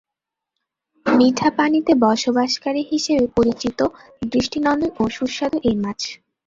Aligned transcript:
মিঠা 1.05 1.49
পানিতে 1.57 1.91
বসবাসকারী 2.03 2.81
হিসেবে 2.91 3.25
পরিচিত, 3.37 3.79
দৃষ্টিনন্দন 4.31 4.91
ও 4.99 5.13
সুস্বাদু 5.17 5.57
এই 5.69 5.75
মাছ। 5.83 6.01